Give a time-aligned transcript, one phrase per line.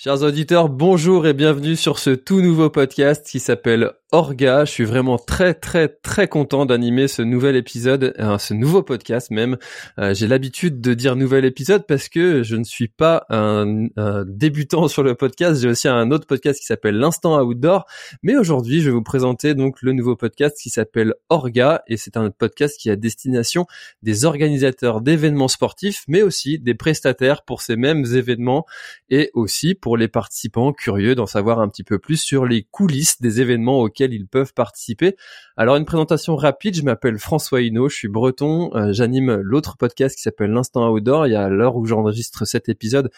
[0.00, 4.64] Chers auditeurs, bonjour et bienvenue sur ce tout nouveau podcast qui s'appelle Orga.
[4.64, 9.30] Je suis vraiment très très très content d'animer ce nouvel épisode, euh, ce nouveau podcast
[9.30, 9.58] même.
[9.98, 13.88] Euh, j'ai l'habitude de dire nouvel épisode parce que je ne suis pas un,
[14.24, 15.60] débutant sur le podcast.
[15.60, 17.84] J'ai aussi un autre podcast qui s'appelle l'Instant Outdoor.
[18.22, 22.16] Mais aujourd'hui, je vais vous présenter donc le nouveau podcast qui s'appelle Orga et c'est
[22.16, 23.66] un podcast qui a destination
[24.02, 28.64] des organisateurs d'événements sportifs, mais aussi des prestataires pour ces mêmes événements
[29.10, 33.20] et aussi pour les participants curieux d'en savoir un petit peu plus sur les coulisses
[33.20, 35.16] des événements ils peuvent participer.
[35.56, 40.16] Alors une présentation rapide, je m'appelle François Hinault, je suis breton, euh, j'anime l'autre podcast
[40.16, 41.26] qui s'appelle l'Instant Outdoor.
[41.26, 43.10] Il y a l'heure où j'enregistre cet épisode,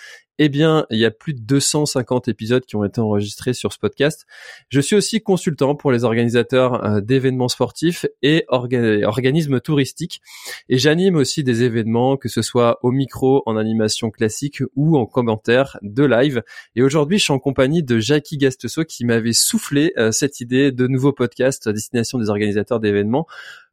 [0.42, 3.78] eh bien, il y a plus de 250 épisodes qui ont été enregistrés sur ce
[3.78, 4.26] podcast.
[4.70, 10.22] Je suis aussi consultant pour les organisateurs euh, d'événements sportifs et organismes touristiques.
[10.70, 15.04] Et j'anime aussi des événements, que ce soit au micro, en animation classique ou en
[15.04, 16.42] commentaire de live.
[16.74, 20.69] Et aujourd'hui, je suis en compagnie de Jackie Gastesso qui m'avait soufflé euh, cette idée
[20.72, 23.26] de nouveau podcast à destination des organisateurs d'événements.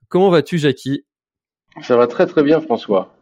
[0.10, 1.06] Comment vas-tu, Jackie?
[1.82, 3.14] Ça va très très bien, François.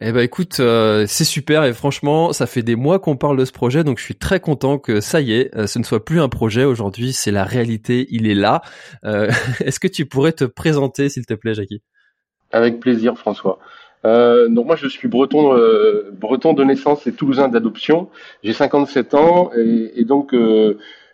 [0.00, 3.44] Eh ben écoute, euh, c'est super et franchement, ça fait des mois qu'on parle de
[3.44, 6.04] ce projet, donc je suis très content que ça y est, euh, ce ne soit
[6.04, 8.62] plus un projet aujourd'hui, c'est la réalité, il est là.
[9.04, 11.82] Euh, est-ce que tu pourrais te présenter, s'il te plaît, Jackie?
[12.52, 13.58] Avec plaisir, François.
[14.02, 15.56] donc moi, je suis breton,
[16.12, 18.08] breton de naissance et toulousain d'adoption.
[18.42, 20.34] J'ai 57 ans et, donc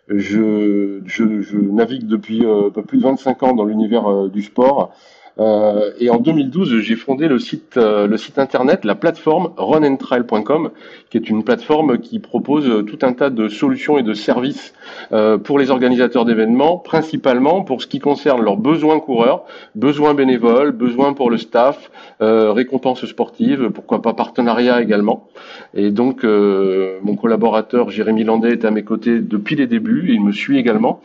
[0.09, 4.93] je, je, navigue depuis un peu plus de 25 ans dans l'univers du sport.
[5.39, 10.71] Euh, et en 2012, j'ai fondé le site, euh, le site internet, la plateforme runandtrial.com,
[11.09, 14.73] qui est une plateforme qui propose tout un tas de solutions et de services
[15.11, 19.43] euh, pour les organisateurs d'événements, principalement pour ce qui concerne leurs besoins coureurs,
[19.75, 25.27] besoins bénévoles, besoins pour le staff, récompenses sportives, pourquoi pas partenariat également.
[25.73, 30.31] Et donc, mon collaborateur Jérémy Landais est à mes côtés depuis les débuts, il me
[30.31, 31.01] suit également.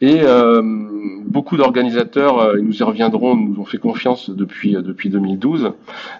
[0.00, 0.20] Et
[1.26, 5.72] beaucoup d'organisateurs, et nous y reviendrons, nous ont fait confiance depuis depuis 2012.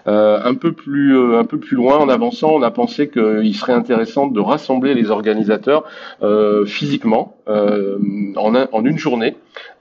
[0.07, 3.55] Euh, un peu plus euh, un peu plus loin en avançant, on a pensé qu'il
[3.55, 5.83] serait intéressant de rassembler les organisateurs
[6.21, 9.35] euh, physiquement en, en une journée.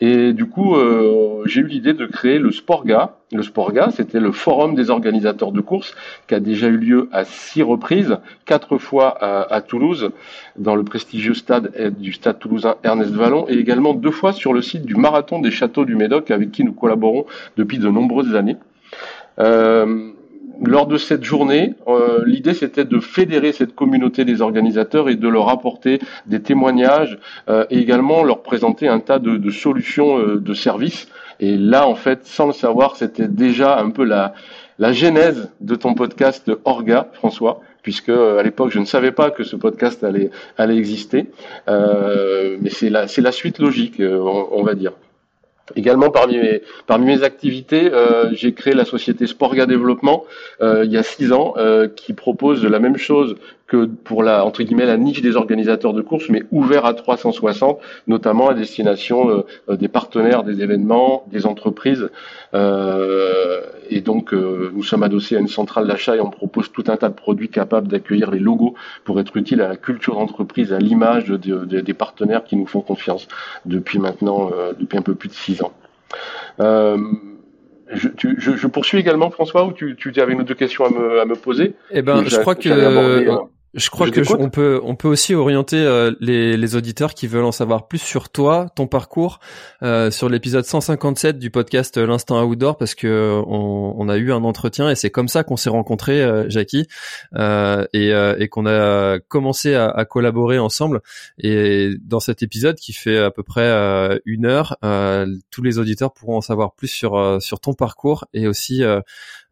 [0.07, 0.77] Et du coup,
[1.47, 3.17] j'ai eu l'idée de créer le Sporga.
[3.33, 5.95] Le Sporga, c'était le forum des organisateurs de courses
[6.29, 10.11] qui a déjà eu lieu à six reprises, quatre fois à, à Toulouse,
[10.59, 14.61] dans le prestigieux stade du stade toulousain Ernest Vallon, et également deux fois sur le
[14.61, 17.25] site du marathon des châteaux du Médoc, avec qui nous collaborons
[17.57, 18.59] depuis de nombreuses années.
[19.39, 20.11] Euh,
[20.63, 25.29] lors de cette journée, euh, l'idée c'était de fédérer cette communauté des organisateurs et de
[25.29, 31.09] leur apporter des témoignages euh, et également leur présenter un tas de, solutions de services.
[31.41, 34.35] Et là, en fait, sans le savoir, c'était déjà un peu la,
[34.79, 39.45] la genèse de ton podcast Orga, François, puisque à l'époque je ne savais pas que
[39.45, 41.31] ce podcast allait allait exister,
[41.69, 44.93] euh, mais c'est la c'est la suite logique, on va dire.
[45.77, 50.25] Également parmi mes parmi mes activités, euh, j'ai créé la société Sporga Développement
[50.61, 53.37] euh, il y a six ans, euh, qui propose la même chose
[53.75, 57.81] que pour la entre guillemets la niche des organisateurs de courses, mais ouvert à 360,
[58.07, 62.09] notamment à destination des partenaires des événements, des entreprises.
[62.53, 67.09] et donc nous sommes adossés à une centrale d'achat et on propose tout un tas
[67.09, 68.75] de produits capables d'accueillir les logos
[69.05, 73.27] pour être utiles à la culture d'entreprise, à l'image des partenaires qui nous font confiance
[73.65, 75.73] depuis maintenant depuis un peu plus de six ans.
[76.61, 76.97] Euh,
[77.93, 78.09] je,
[78.39, 81.35] je, poursuis également, François, ou tu, tu avais une autre question à me, à me
[81.35, 82.69] poser Eh ben, je crois que.
[83.75, 87.45] Je crois que on peut on peut aussi orienter euh, les, les auditeurs qui veulent
[87.45, 89.41] en savoir plus sur toi, ton parcours,
[89.83, 94.33] euh, sur l'épisode 157 du podcast euh, L'instant outdoor parce que on, on, a eu
[94.33, 96.87] un entretien et c'est comme ça qu'on s'est rencontrés, euh, Jackie,
[97.35, 101.01] euh, et, et qu'on a commencé à, à, collaborer ensemble.
[101.39, 104.77] Et dans cet épisode qui fait à peu près une heure,
[105.51, 108.83] tous les auditeurs pourront en savoir plus sur sur ton parcours et aussi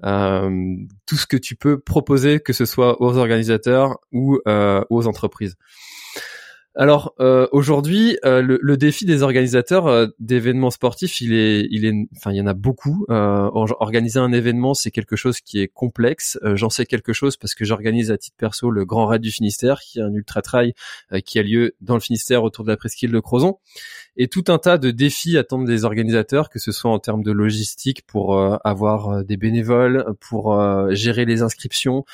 [0.04, 5.06] euh, tout ce que tu peux proposer, que ce soit aux organisateurs ou euh, aux
[5.06, 5.56] entreprises.
[6.74, 11.84] Alors euh, aujourd'hui, euh, le, le, défi des organisateurs euh, d'événements sportifs, il est, il
[11.84, 13.04] est, enfin, il y en a beaucoup.
[13.10, 16.38] Euh, organiser un événement, c'est quelque chose qui est complexe.
[16.54, 19.80] J'en sais quelque chose parce que j'organise à titre perso le Grand Raid du Finistère,
[19.80, 20.72] qui est un ultra trail
[21.26, 23.58] qui a lieu dans le Finistère autour de la presqu'île de Crozon.
[24.16, 27.32] Et tout un tas de défis attendent des organisateurs, que ce soit en termes de
[27.32, 30.58] logistique pour avoir des bénévoles, pour
[30.90, 32.04] gérer les inscriptions,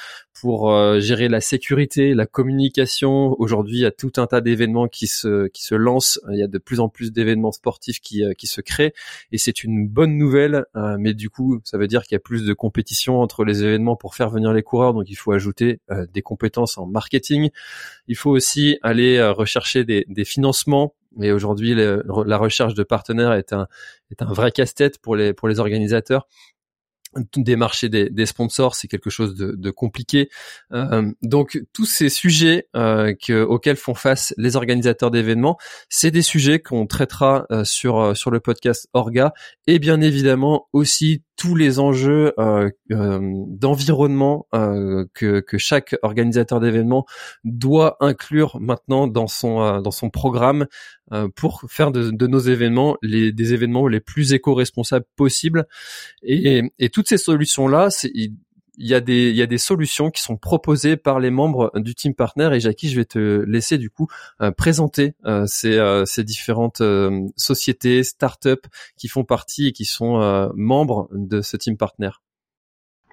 [0.40, 3.34] pour gérer la sécurité, la communication.
[3.38, 6.20] Aujourd'hui, il y a tout un tas d'événements qui se qui se lancent.
[6.30, 8.92] Il y a de plus en plus d'événements sportifs qui qui se créent
[9.32, 10.64] et c'est une bonne nouvelle.
[10.98, 13.96] mais du coup, ça veut dire qu'il y a plus de compétition entre les événements
[13.96, 14.94] pour faire venir les coureurs.
[14.94, 15.80] Donc il faut ajouter
[16.12, 17.50] des compétences en marketing.
[18.08, 23.52] Il faut aussi aller rechercher des, des financements et aujourd'hui, la recherche de partenaires est
[23.52, 23.66] un
[24.10, 26.28] est un vrai casse-tête pour les pour les organisateurs
[27.36, 30.28] démarcher des, des sponsors, c'est quelque chose de, compliqué.
[30.72, 35.58] Euh, donc tous ces sujets euh, que, auxquels font face les organisateurs d'événements,
[35.88, 39.32] c'est des sujets qu'on traitera euh, sur sur le podcast Orga
[39.66, 46.58] et bien évidemment aussi tous les enjeux euh, euh, d'environnement euh, que, que chaque organisateur
[46.58, 47.06] d'événements
[47.44, 50.66] doit inclure maintenant dans son dans son programme
[51.36, 55.66] pour faire de, de, nos événements les des événements les plus éco-responsables possibles.
[56.22, 57.88] Et, et toutes ces solutions là
[58.78, 61.94] il y a des y a des solutions qui sont proposées par les membres du
[61.94, 64.08] team partner et Jackie je vais te laisser du coup
[64.40, 66.82] euh, présenter euh, ces, euh, ces différentes
[67.36, 68.66] sociétés start-up
[68.96, 70.18] qui font partie et qui sont
[70.54, 72.10] membres de ce team partner.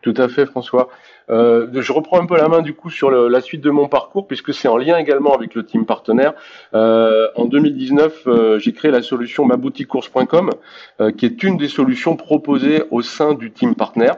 [0.02, 0.90] Tout à fait François.
[1.30, 3.88] Euh, je reprends un peu la main du coup sur le, la suite de mon
[3.88, 6.34] parcours puisque c'est en lien également avec le team partenaire.
[6.74, 10.52] Euh, en 2019, euh, j'ai créé la solution mabouticourse.com
[11.02, 14.18] euh, qui est une des solutions proposées au sein du team partenaire,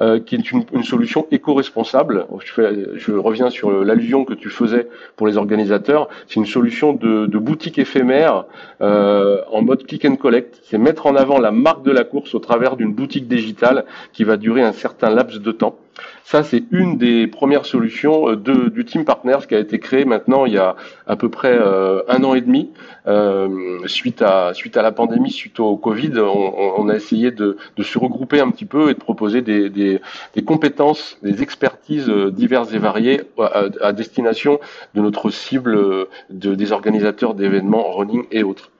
[0.00, 2.26] euh, qui est une, une solution éco-responsable.
[2.44, 6.08] Je, fais, je reviens sur l'allusion que tu faisais pour les organisateurs.
[6.26, 8.44] C'est une solution de, de boutique éphémère
[8.80, 10.60] en mode click and collect.
[10.62, 14.24] C'est mettre en avant la marque de la course au travers d'une boutique digitale qui
[14.24, 15.76] va durer un certain laps de temps.
[16.24, 20.44] Ça, c'est une des premières solutions euh, du Team Partners qui a été créé maintenant
[20.44, 20.74] il y a
[21.06, 22.72] à peu près euh, un an et demi.
[23.06, 27.98] Euh, suite à suite à la pandémie, suite au Covid, on, a essayé de, se
[27.98, 30.00] regrouper un petit peu et de proposer des,
[30.44, 34.58] compétences, des expertises diverses et variées à, destination
[34.94, 38.70] de notre cible de, des organisateurs d'événements running et autres.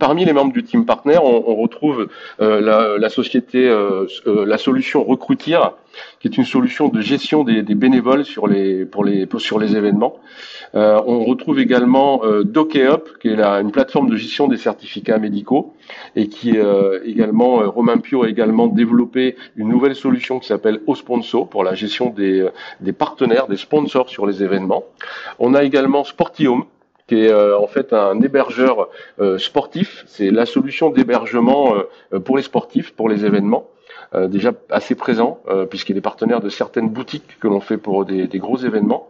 [0.00, 2.08] Parmi les membres du team partner, on, retrouve
[2.40, 3.72] la, société,
[4.26, 5.74] la solution Recrutir,
[6.18, 10.16] qui est une solution de gestion des, bénévoles sur les, pour les, sur les événements.
[10.74, 12.44] on retrouve également euh,
[13.20, 15.74] qui est une plateforme de gestion des certificats médicaux,
[16.16, 16.56] et qui
[17.04, 22.10] également, Romain Pio a également développé une nouvelle solution qui s'appelle Osponso pour la gestion
[22.10, 22.48] des,
[22.80, 24.84] des partenaires, des sponsors sur les événements.
[25.38, 26.64] On a également Sportium,
[27.10, 28.88] qui est euh, en fait un hébergeur
[29.18, 30.04] euh, sportif.
[30.06, 33.66] C'est la solution d'hébergement euh, pour les sportifs, pour les événements.
[34.14, 38.38] Déjà assez présent, puisqu'il est partenaire de certaines boutiques que l'on fait pour des, des
[38.38, 39.08] gros événements.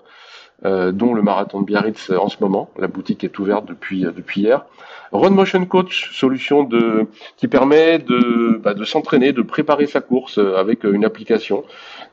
[0.66, 2.68] Euh, dont le marathon de Biarritz en ce moment.
[2.78, 4.66] La boutique est ouverte depuis depuis hier.
[5.10, 7.06] Run Motion Coach, solution de
[7.38, 11.64] qui permet de bah, de s'entraîner, de préparer sa course avec une application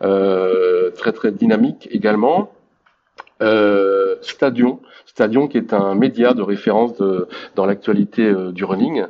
[0.02, 2.54] euh, très très dynamique également.
[3.42, 9.08] Euh, Stadion, Stadion qui est un média de référence de, dans l'actualité euh, du running.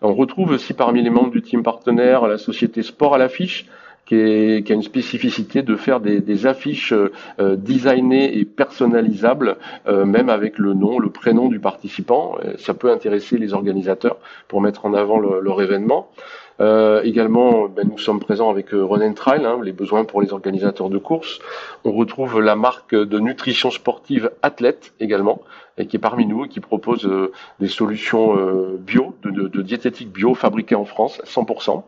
[0.00, 3.66] On retrouve aussi parmi les membres du team partenaire la société Sport à l'affiche,
[4.12, 9.56] qui, qui, a une spécificité de faire des, des affiches euh, designées et personnalisables,
[9.86, 12.36] euh, même avec le nom, le prénom du participant.
[12.58, 14.18] Ça peut intéresser les organisateurs
[14.48, 16.10] pour mettre en avant le, leur événement.
[16.60, 20.32] Euh, également, ben, nous sommes présents avec euh, Run Trail, hein, les besoins pour les
[20.32, 21.38] organisateurs de courses.
[21.84, 25.40] On retrouve la marque de nutrition sportive Athlète également,
[25.78, 29.48] et qui est parmi nous et qui propose euh, des solutions euh, bio, de, de,
[29.48, 31.82] de, diététique bio fabriquées en France, 100%.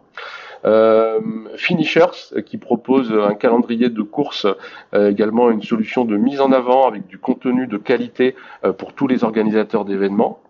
[0.64, 1.20] Euh,
[1.56, 4.46] Finishers qui propose un calendrier de courses,
[4.94, 8.34] euh, également une solution de mise en avant avec du contenu de qualité
[8.64, 10.40] euh, pour tous les organisateurs d'événements.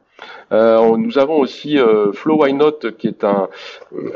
[0.52, 3.48] Euh, nous avons aussi euh, Flo Why Not, qui est un,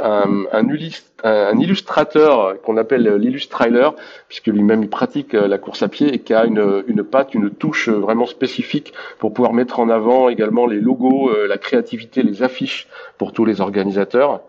[0.02, 3.90] un, illustrateur qu'on appelle l'illustrailer,
[4.28, 7.34] puisque lui-même il pratique euh, la course à pied et qui a une, une patte,
[7.34, 12.42] une touche vraiment spécifique pour pouvoir mettre en avant également les logos, la créativité, les
[12.42, 14.40] affiches pour tous les organisateurs.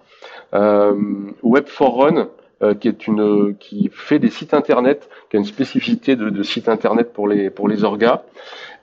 [0.53, 2.27] Web 4 Run,
[2.79, 6.69] qui est une qui fait des sites internet, qui a une spécificité de, de site
[6.69, 8.23] internet pour les pour les orgas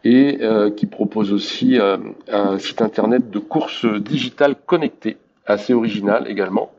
[0.07, 1.97] et euh, qui propose aussi euh,
[2.31, 6.71] un site internet de courses digitales connectées, assez original également.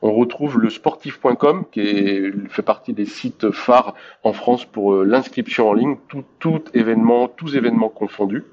[0.00, 5.70] On retrouve le sportif.com qui fait partie des sites phares en France pour euh, l'inscription
[5.70, 8.44] en ligne, tout, tout, événement, tous événements confondus.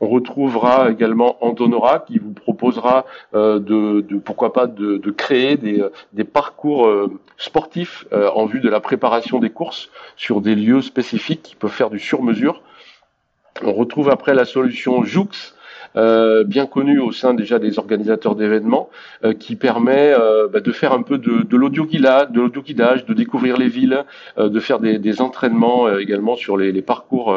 [0.00, 6.24] On retrouvera également Andonora qui vous proposera euh, de, pourquoi pas de, créer des, des
[6.24, 11.56] parcours euh, sportifs en vue de la préparation des courses sur des lieux spécifiques qui
[11.56, 12.62] peuvent faire du sur-mesure
[13.62, 15.28] on retrouve après la solution Joux,
[15.96, 18.90] euh, bien connue au sein déjà des organisateurs d'événements,
[19.24, 23.56] euh, qui permet euh, bah, de faire un peu de, de l'audio-guidage, de, de découvrir
[23.56, 24.04] les villes,
[24.38, 27.36] de faire des, entraînements également sur les, parcours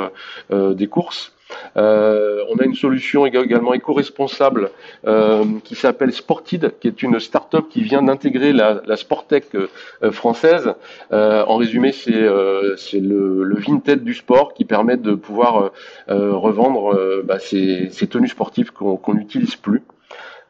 [0.52, 1.34] des courses.
[1.78, 4.72] Euh, on a une solution également éco-responsable
[5.08, 10.12] euh, qui s'appelle Sportid, qui est une start-up qui vient d'intégrer la, la Sportec euh,
[10.12, 10.74] française.
[11.12, 15.72] en résumé, c'est le, le vintage du sport qui permet de pouvoir
[16.08, 19.84] revendre bah, ces, tenues sportives qu'on n'utilise plus.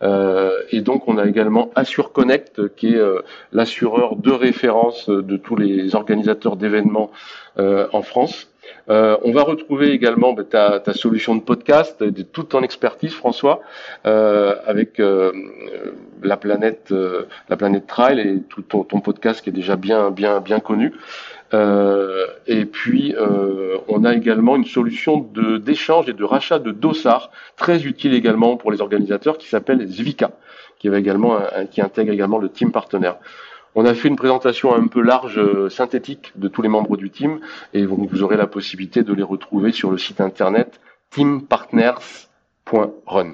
[0.02, 3.02] Et donc on a également Assure Connect, qui est
[3.52, 7.12] l'assureur de référence de tous les organisateurs d'événements
[7.58, 8.49] en France.
[8.90, 13.62] Euh, on va retrouver également bah, ta, solution de podcast, de toute ton expertise, François,
[14.08, 15.32] euh, avec euh,
[16.24, 16.94] la planète,
[17.50, 20.94] la planète Trail et tout ton, ton, podcast qui est déjà bien, bien, bien connu.
[21.54, 23.16] et puis,
[23.88, 28.58] on a également une solution de d'échange et de rachat de dossards très utile également
[28.58, 30.32] pour les organisateurs qui s'appelle Zvika,
[30.80, 31.40] qui, également
[31.72, 33.18] qui intègre également le team partenaire.
[33.76, 37.10] On a fait une présentation un peu large, euh, synthétique de tous les membres du
[37.10, 37.40] team
[37.74, 40.80] et vous, vous aurez la possibilité de les retrouver sur le site internet
[41.12, 43.34] teampartners.run.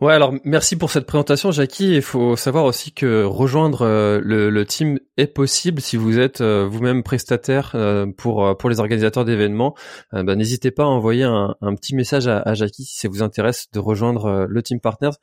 [0.00, 1.94] Ouais, alors merci pour cette présentation, Jackie.
[1.94, 6.66] Il faut savoir aussi que rejoindre euh, le, team est possible si vous êtes euh,
[6.68, 9.76] vous-même prestataire euh, pour pour les organisateurs d'événements.
[10.12, 13.68] Bah, n'hésitez pas à envoyer un, petit message à, à, Jackie si ça vous intéresse
[13.72, 15.16] de rejoindre le team partners.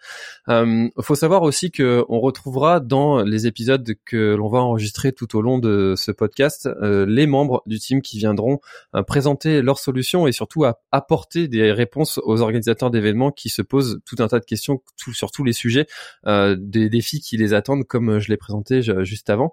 [0.48, 5.36] Il faut savoir aussi que on retrouvera dans les épisodes que l'on va enregistrer tout
[5.36, 8.60] au long de ce podcast les membres du team qui viendront
[9.08, 14.16] présenter leurs solutions et surtout apporter des réponses aux organisateurs d'événements qui se posent tout
[14.20, 15.88] un tas de questions sur tous les sujets,
[16.27, 19.51] euh, des défis qui les attendent, comme euh, je l'ai présenté juste avant.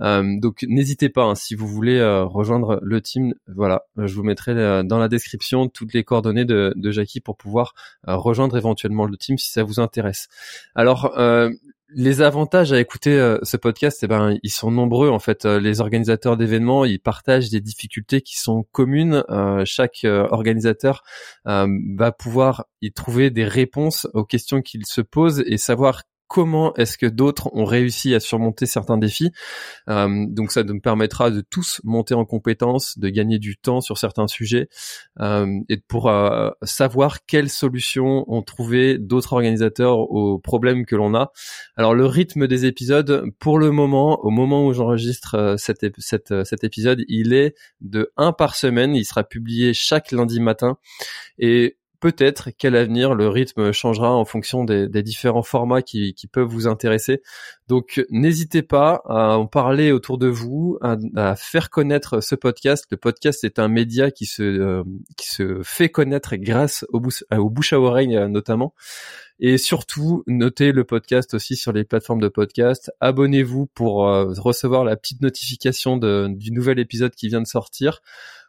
[0.00, 4.54] Euh, donc n'hésitez pas, hein, si vous voulez rejoindre le team, voilà, je vous mettrai
[4.84, 9.38] dans la description toutes les coordonnées de, de Jackie pour pouvoir rejoindre éventuellement le team
[9.38, 10.28] si ça vous intéresse.
[10.74, 11.12] Alors
[11.94, 15.44] les avantages à écouter euh, ce podcast, eh ben, ils sont nombreux en fait.
[15.44, 19.24] Euh, les organisateurs d'événements, ils partagent des difficultés qui sont communes.
[19.30, 21.02] Euh, chaque organisateur
[21.44, 26.96] va pouvoir y trouver des réponses aux questions qu'il se pose et savoir comment est-ce
[26.96, 29.32] que d'autres ont réussi à surmonter certains défis.
[29.90, 33.98] Euh, donc ça nous permettra de tous monter en compétences, de gagner du temps sur
[33.98, 34.70] certains sujets
[35.20, 41.14] euh, et pour euh, savoir quelles solutions ont trouvé d'autres organisateurs aux problèmes que l'on
[41.14, 41.32] a.
[41.76, 47.02] Alors le rythme des épisodes, pour le moment, au moment où j'enregistre cet, cet épisode,
[47.08, 48.96] il est de un par semaine.
[48.96, 50.78] Il sera publié chaque lundi matin
[51.38, 56.66] et peut-être qu'à l'avenir le rythme changera en fonction des, différents formats qui, peuvent vous
[56.66, 57.22] intéresser.
[57.68, 62.86] Donc n'hésitez pas à en parler autour de vous, à, faire connaître ce podcast.
[62.90, 64.82] Le podcast est un média qui se euh,
[65.16, 68.74] qui se fait connaître grâce au, bouche, au bouche à oreille euh, notamment.
[69.38, 72.90] Et surtout, notez le podcast aussi sur les plateformes de podcast.
[73.00, 78.02] Abonnez-vous pour euh, recevoir la petite notification du nouvel épisode qui vient de sortir.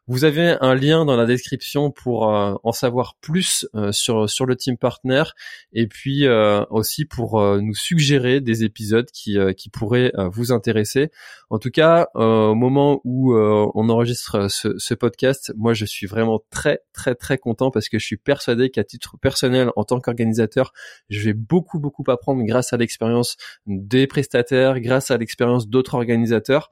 [0.08, 4.46] Vous avez un lien dans la description pour euh, en savoir plus euh, sur sur
[4.46, 5.24] le team partner
[5.72, 11.10] et puis euh, aussi pour nous suggérer des épisodes qui qui pourraient vous intéresser.
[11.50, 16.42] En tout cas, au moment où on enregistre ce, ce, podcast, moi je suis vraiment
[16.50, 20.74] très très très content parce que je suis persuadé qu'à titre personnel, en tant qu'organisateur,
[21.10, 26.72] je vais beaucoup beaucoup apprendre grâce à l'expérience des prestataires, grâce à l'expérience d'autres organisateurs.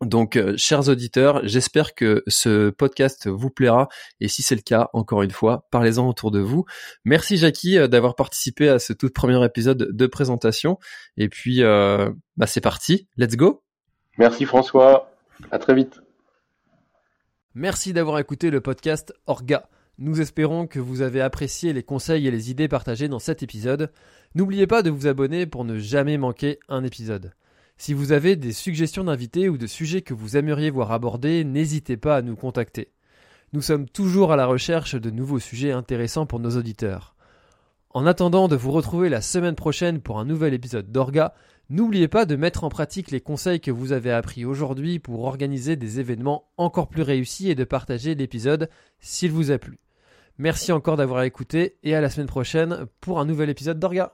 [0.00, 3.88] Donc, euh, chers auditeurs, j'espère que ce podcast vous plaira.
[4.20, 6.64] Et si c'est le cas, encore une fois, parlez-en autour de vous.
[7.04, 10.78] Merci Jackie euh, d'avoir participé à ce tout premier épisode de présentation.
[11.16, 13.08] Et puis, euh, bah, c'est parti.
[13.16, 13.62] Let's go.
[14.18, 15.10] Merci François.
[15.50, 16.00] À très vite.
[17.54, 19.68] Merci d'avoir écouté le podcast Orga.
[19.98, 23.92] Nous espérons que vous avez apprécié les conseils et les idées partagées dans cet épisode.
[24.34, 27.32] N'oubliez pas de vous abonner pour ne jamais manquer un épisode.
[27.76, 31.96] Si vous avez des suggestions d'invités ou de sujets que vous aimeriez voir abordés, n'hésitez
[31.96, 32.92] pas à nous contacter.
[33.52, 37.14] Nous sommes toujours à la recherche de nouveaux sujets intéressants pour nos auditeurs.
[37.90, 41.34] En attendant de vous retrouver la semaine prochaine pour un nouvel épisode d'Orga,
[41.70, 45.76] n'oubliez pas de mettre en pratique les conseils que vous avez appris aujourd'hui pour organiser
[45.76, 49.78] des événements encore plus réussis et de partager l'épisode s'il vous a plu.
[50.38, 54.12] Merci encore d'avoir écouté et à la semaine prochaine pour un nouvel épisode d'Orga.